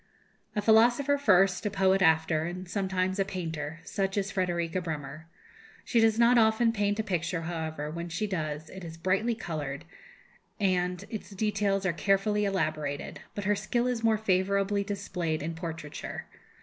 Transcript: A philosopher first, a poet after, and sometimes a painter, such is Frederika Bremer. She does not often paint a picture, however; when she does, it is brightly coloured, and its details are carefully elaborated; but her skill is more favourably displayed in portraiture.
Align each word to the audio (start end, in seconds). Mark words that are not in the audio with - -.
A 0.55 0.63
philosopher 0.63 1.15
first, 1.19 1.63
a 1.63 1.69
poet 1.69 2.01
after, 2.01 2.45
and 2.45 2.67
sometimes 2.67 3.19
a 3.19 3.23
painter, 3.23 3.81
such 3.83 4.17
is 4.17 4.31
Frederika 4.31 4.81
Bremer. 4.81 5.27
She 5.85 5.99
does 5.99 6.17
not 6.17 6.39
often 6.39 6.71
paint 6.73 6.97
a 6.99 7.03
picture, 7.03 7.43
however; 7.43 7.91
when 7.91 8.09
she 8.09 8.25
does, 8.25 8.71
it 8.71 8.83
is 8.83 8.97
brightly 8.97 9.35
coloured, 9.35 9.85
and 10.59 11.05
its 11.11 11.29
details 11.29 11.85
are 11.85 11.93
carefully 11.93 12.45
elaborated; 12.45 13.19
but 13.35 13.43
her 13.43 13.55
skill 13.55 13.85
is 13.85 14.03
more 14.03 14.17
favourably 14.17 14.83
displayed 14.83 15.43
in 15.43 15.53
portraiture. 15.53 16.25